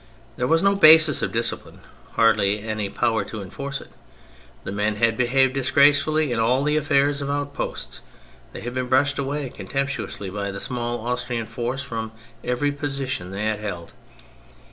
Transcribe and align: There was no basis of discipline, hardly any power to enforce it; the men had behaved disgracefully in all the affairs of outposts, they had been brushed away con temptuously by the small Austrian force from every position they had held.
There 0.35 0.47
was 0.47 0.63
no 0.63 0.73
basis 0.75 1.21
of 1.21 1.31
discipline, 1.31 1.81
hardly 2.13 2.59
any 2.63 2.89
power 2.89 3.23
to 3.25 3.39
enforce 3.39 3.81
it; 3.81 3.91
the 4.63 4.71
men 4.71 4.95
had 4.95 5.15
behaved 5.15 5.53
disgracefully 5.53 6.31
in 6.31 6.39
all 6.39 6.63
the 6.63 6.75
affairs 6.75 7.21
of 7.21 7.29
outposts, 7.29 8.01
they 8.51 8.61
had 8.61 8.73
been 8.73 8.87
brushed 8.87 9.19
away 9.19 9.49
con 9.51 9.67
temptuously 9.67 10.33
by 10.33 10.49
the 10.49 10.59
small 10.59 11.05
Austrian 11.05 11.45
force 11.45 11.83
from 11.83 12.13
every 12.43 12.71
position 12.71 13.29
they 13.29 13.43
had 13.45 13.59
held. 13.59 13.93